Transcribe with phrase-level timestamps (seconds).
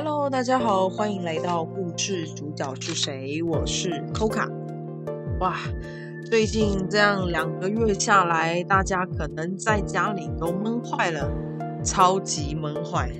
[0.00, 3.42] Hello，大家好，欢迎来到故事主角是谁？
[3.42, 4.48] 我是 Coca。
[5.40, 5.56] 哇，
[6.24, 11.28] 最近这样两个月下来，大家可能在家里都闷坏了，
[11.82, 13.10] 超级闷坏。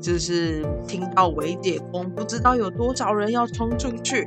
[0.00, 4.26] 就是听到微解封，不知道有多少人要冲出去。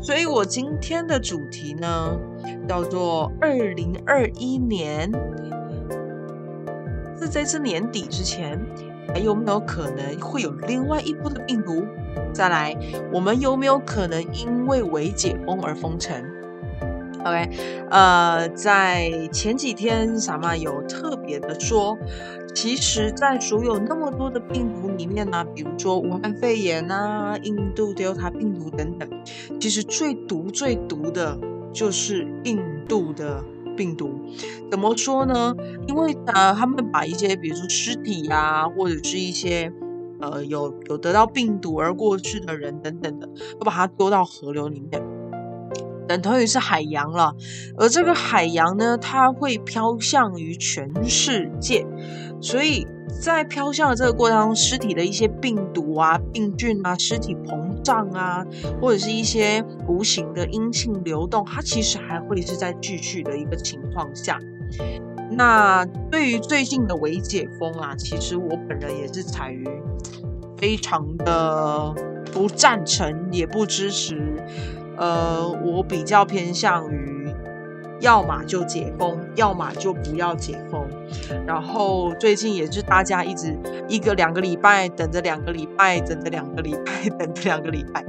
[0.00, 2.16] 所以我今天的主题呢，
[2.68, 5.10] 叫做二零二一年，
[7.20, 8.56] 是这次年底之前。
[9.12, 11.84] 还有没有可能会有另外一波的病毒？
[12.32, 12.76] 再来，
[13.12, 16.14] 我们有没有可能因为未解封而封城
[17.24, 17.50] ？OK，
[17.90, 21.96] 呃，在前几天，傻妈有特别的说，
[22.54, 29.08] 其实，在所有那么多的病毒里面呢，比如说武汉肺炎啊、印度 Delta 病毒等等，
[29.60, 31.38] 其实最毒、最毒的
[31.72, 33.42] 就是印度的。
[33.76, 34.10] 病毒
[34.70, 35.54] 怎么说呢？
[35.86, 39.72] 因为呃，他们把一些比如说尸体啊，或者是一些
[40.20, 45.02] 呃有有得到病毒而过世的人等等的，都把它丢到河流里面，
[46.06, 47.34] 等同于是海洋了。
[47.76, 51.86] 而这个海洋呢，它会飘向于全世界，
[52.40, 52.86] 所以。
[53.20, 58.44] 在飘向的这个过程中，尸体的一些病毒啊、病菌啊、尸体膨胀啊，
[58.80, 64.40] 或者是一些无形的阴性流动，它其实还会是在继续的一个情况下。
[65.30, 69.64] 那对于最近的微解封啊，其实我本人也是采于
[70.56, 71.94] 非常的
[72.32, 74.42] 不赞成，也不支持。
[74.96, 77.12] 呃，我比较偏向于。
[78.00, 80.86] 要么就解封，要么就不要解封。
[81.46, 83.56] 然后最近也是大家一直
[83.88, 88.04] 一个两个礼拜等着，两个礼拜等着，两个礼拜等着，两个礼拜，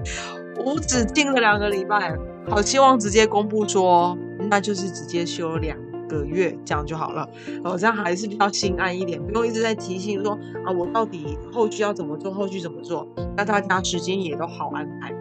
[0.57, 2.13] 无止境的两个礼拜。
[2.49, 4.17] 好希望直接公布说，
[4.49, 5.77] 那就是直接休两
[6.09, 7.29] 个月，这样就好了。
[7.63, 15.13] 哦，这样还是比较心安一点，不用一直在提醒说啊，我到底后续要怎么做，后续怎么做，那大家时间也都好安排。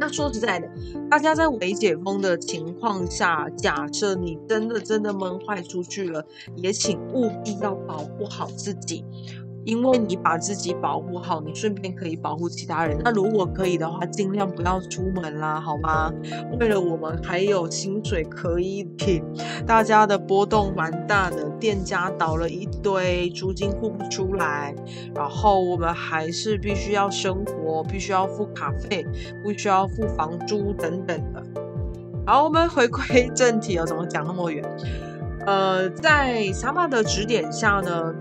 [0.00, 0.68] 那说实在的，
[1.10, 6.24] 大家在没解封的情况下，假设你真的真的闷坏出去了，
[6.56, 9.04] 也请务必要保护好自己。
[9.68, 12.98] 因为你把自己保护好，你顺便可以保护其他人。
[13.04, 16.10] 那如果可以的话，尽量不要出门啦，好吗？
[16.58, 19.22] 为了我们还有薪水可以领，
[19.66, 24.74] 大家的波动蛮大的，店家倒了一堆，租金付不出来，
[25.14, 29.06] 然后我们还是必须要生活，必须要付卡费，
[29.44, 31.44] 不需要付房租等等的。
[32.26, 34.64] 好，我们回归正题哦，怎么讲那么远？
[35.44, 38.14] 呃，在萨玛的指点下呢？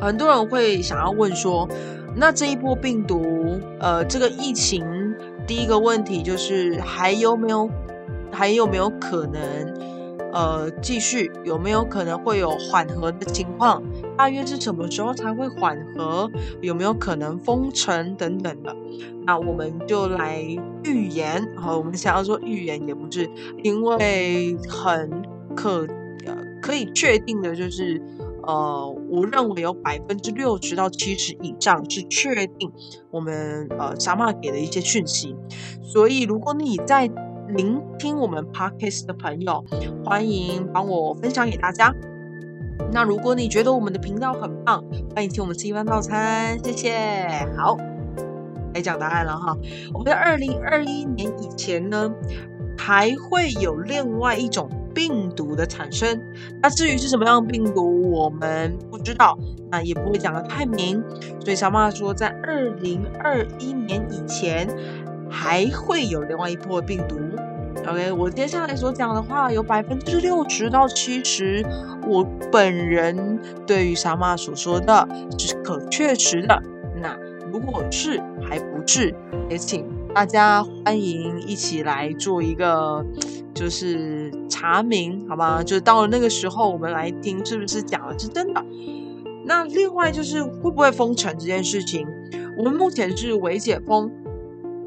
[0.00, 1.68] 很多人会想要问说，
[2.14, 4.84] 那这一波病毒，呃，这个疫情，
[5.46, 7.68] 第一个问题就是还有没有，
[8.30, 9.40] 还有没有可能，
[10.32, 13.82] 呃，继续有没有可能会有缓和的情况？
[14.16, 16.30] 大约是什么时候才会缓和？
[16.60, 18.74] 有没有可能封城等等的？
[19.26, 20.40] 那我们就来
[20.84, 23.28] 预言，好，我们想要说预言也不是，
[23.64, 25.22] 因为很
[25.56, 25.86] 可
[26.24, 28.00] 呃可以确定的就是。
[28.48, 32.72] 呃，我认为有百分之六十到七十以上是确定
[33.10, 35.36] 我们呃小马给的一些讯息，
[35.82, 37.10] 所以如果你在
[37.48, 39.62] 聆听我们 podcast 的朋友，
[40.02, 41.94] 欢迎帮我分享给大家。
[42.90, 44.82] 那如果你觉得我们的频道很棒，
[45.14, 47.28] 欢迎请我们吃一饭套餐，谢谢。
[47.54, 47.76] 好，
[48.72, 49.54] 来讲答案了哈。
[49.92, 52.10] 我们在二零二一年以前呢，
[52.78, 54.70] 还会有另外一种。
[54.98, 56.20] 病毒的产生，
[56.60, 59.38] 那至于是什么样的病毒，我们不知道，
[59.70, 61.00] 那也不会讲的太明。
[61.38, 64.68] 所以小马说，在二零二一年以前，
[65.30, 67.16] 还会有另外一波病毒。
[67.86, 71.64] OK，我接下来所讲的话，有百分之六十到七十，
[72.04, 76.60] 我本人对于小马所说的是可确实的。
[77.00, 77.16] 那
[77.52, 79.14] 如果是还不是，
[79.48, 83.06] 也请大家欢迎一起来做一个。
[83.54, 85.62] 就是查明，好吗？
[85.62, 88.64] 就是到了那个时候，我们来听是不是讲的是真的。
[89.44, 92.06] 那另外就是会不会封城这件事情，
[92.56, 94.10] 我们目前是未解封，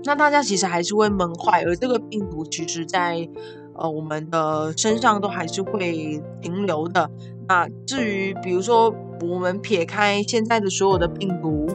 [0.03, 3.27] 那大家其实还是会闷坏，而这个病毒其实在
[3.73, 7.09] 呃我们的身上都还是会停留的。
[7.47, 11.67] 那至于比如说我们撇开现在的所有的病毒。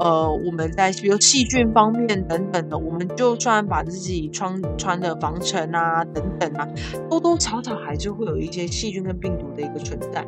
[0.00, 6.68] 呃，我们在比如细菌方面等等的，我们就算把自己穿穿的防尘啊等等啊，
[7.10, 10.26] 多多少少还是会有一些细菌跟病毒的一个存在。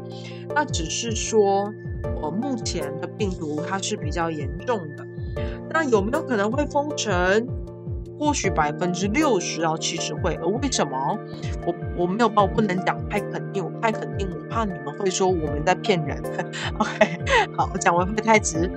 [0.55, 1.73] 那只是说，
[2.21, 5.07] 呃，目前的病毒它是比较严重的。
[5.71, 7.47] 那有没有可能会封城？
[8.19, 10.35] 或许百分之六十到七十会。
[10.43, 11.19] 而为什么？
[11.67, 16.23] 我我没有办法不能讲太肯定，我太肯定，我怕你们会说我们在骗人。
[16.77, 17.19] OK，
[17.57, 18.71] 好，我讲完会太直。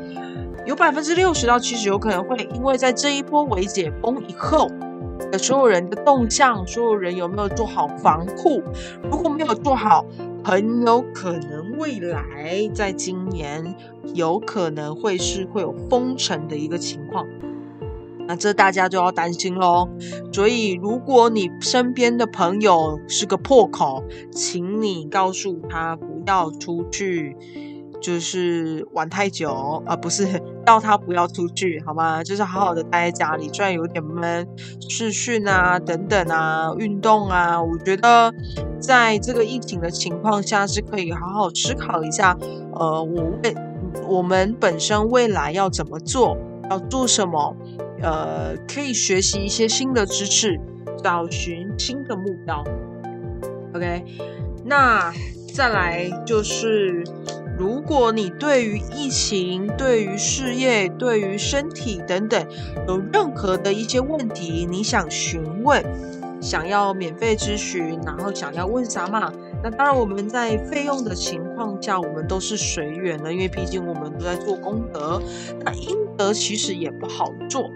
[0.65, 4.69] 有百分之六十到七十有可能会因为在这一波微解封以后
[5.38, 8.62] 所有人的动向，所有人有没有做好防护？
[9.04, 10.06] 如果没有做好，
[10.44, 13.75] 很有可能未来在今年
[14.13, 17.25] 有可能会是会有封城的一个情况。
[18.25, 19.89] 那这大家就要担心喽。
[20.31, 27.36] 所以，如果你身边的朋友是个破口，请你告诉他不要出去，
[28.04, 30.28] 就是玩太久啊，不是
[30.68, 32.22] 叫他不要出去，好吗？
[32.24, 34.46] 就是好好的待在家里，虽然有点闷，
[34.90, 38.34] 视讯啊等等啊，运动啊，我觉得
[38.80, 42.38] 在这个疫情的情况下是可以好好思考一下。
[42.76, 43.56] 呃，我为
[44.08, 46.38] 我们本身未来要怎么做，
[46.70, 47.56] 要做什么？
[48.02, 50.60] 呃，可以学习一些新的知识，
[51.02, 52.62] 找寻新的目标。
[53.74, 54.04] OK，
[54.66, 55.14] 那
[55.54, 57.04] 再来就是，
[57.58, 62.46] 如果你对于疫情、对于事业、对于身体等等
[62.88, 65.84] 有任何的一些问题，你想询问，
[66.42, 69.32] 想要免费咨询，然后想要问啥嘛？
[69.64, 75.22] 那当然，我们在费用的情况下，我们都是随缘的，因为毕竟我们都在做功德。
[75.64, 77.72] 那阴德其实也不好做，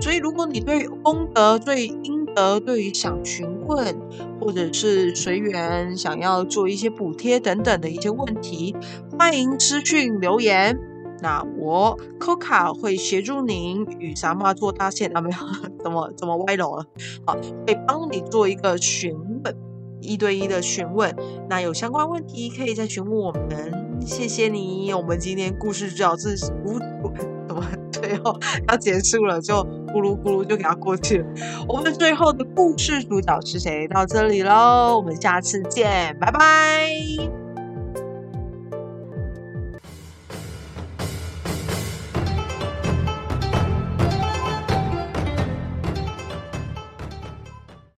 [0.00, 3.96] 所以如果你对功德、对阴而、对于想询问
[4.40, 8.74] 或者是随缘想要做一些补贴等等的一些问题，
[9.18, 10.78] 欢迎私讯留言。
[11.20, 15.36] 那我 Coca 会协助您与萨玛做搭线，啊没有？
[15.82, 16.86] 怎么怎么歪楼了？
[17.24, 17.36] 好，
[17.66, 19.14] 会帮你做一个询
[19.44, 19.56] 问。
[20.00, 21.14] 一对一的询问，
[21.48, 24.00] 那有相关问题可以再询问我们。
[24.04, 26.76] 谢谢你，我们今天故事主角是无
[27.46, 28.36] 怎么最后
[28.66, 31.26] 要结束了，就咕噜咕噜就给它过去了。
[31.68, 33.86] 我们最后的故事主角是谁？
[33.88, 37.41] 到这里喽，我们下次见，拜拜。